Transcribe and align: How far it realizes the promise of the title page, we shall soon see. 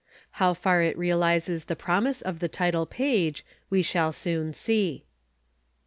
How 0.41 0.55
far 0.55 0.81
it 0.81 0.97
realizes 0.97 1.65
the 1.65 1.75
promise 1.75 2.23
of 2.23 2.39
the 2.39 2.47
title 2.49 2.87
page, 2.87 3.45
we 3.69 3.83
shall 3.83 4.11
soon 4.11 4.51
see. 4.51 5.03